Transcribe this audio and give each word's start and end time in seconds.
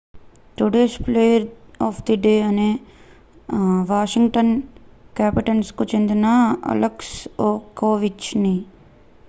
today's 0.57 0.95
player 1.01 1.45
of 1.79 1.99
the 2.03 2.15
day 2.23 2.41
అనేది 2.41 2.79
Washington 3.91 4.51
Capitals 5.15 5.71
కు 5.73 5.85
చెందిన 5.93 6.25
అలెక్స్ 6.71 7.15
ఓవెచ్కిన్ 7.83 8.51